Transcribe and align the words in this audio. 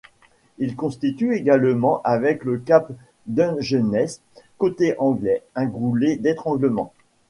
Il 0.57 0.75
constitue 0.75 1.35
également, 1.35 2.01
avec 2.03 2.43
le 2.43 2.57
cap 2.57 2.91
Dungeness 3.27 4.19
côté 4.57 4.95
anglais, 4.97 5.43
un 5.53 5.67
goulet 5.67 6.15
d'étranglement. 6.15 6.91